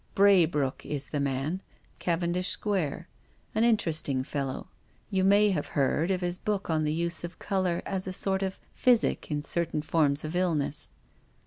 "Braybrookc 0.15 0.83
is 0.83 1.09
the 1.09 1.19
man— 1.19 1.61
Cavendish 1.99 2.47
Square. 2.49 3.07
An 3.53 3.63
interesting 3.63 4.23
fellow. 4.23 4.67
You 5.11 5.23
may 5.23 5.51
have 5.51 5.67
heard 5.77 6.09
of 6.09 6.21
his 6.21 6.39
book 6.39 6.71
on 6.71 6.85
the 6.85 6.91
use 6.91 7.23
of 7.23 7.37
colour 7.37 7.83
as 7.85 8.07
a 8.07 8.11
sort 8.11 8.41
of 8.41 8.59
physic 8.73 9.29
in 9.29 9.43
certain 9.43 9.83
forms 9.83 10.23
of 10.23 10.35
illness." 10.35 10.89